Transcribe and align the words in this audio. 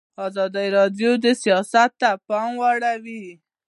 ازادي 0.27 0.67
راډیو 0.77 1.11
د 1.23 1.25
سیاست 1.43 1.91
ته 2.01 2.09
پام 2.27 2.51
اړولی. 2.69 3.23